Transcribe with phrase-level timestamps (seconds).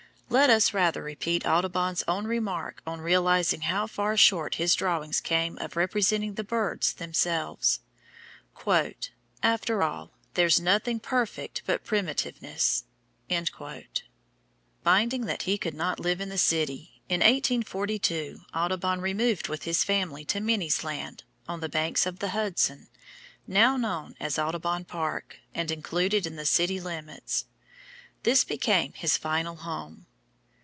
[0.39, 5.57] Let us rather repeat Audubon's own remark on realising how far short his drawings came
[5.57, 7.81] of representing the birds themselves:
[9.43, 12.85] "After all, there's nothing perfect but primitiveness."
[14.85, 19.83] Finding that he could not live in the city, in 1842 Audubon removed with his
[19.83, 22.87] family to "Minnie's Land," on the banks of the Hudson,
[23.47, 27.47] now known as Audubon Park, and included in the city limits;
[28.23, 30.05] this became his final home.